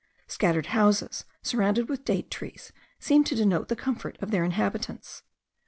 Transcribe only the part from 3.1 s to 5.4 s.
to denote the comfort of their inhabitants.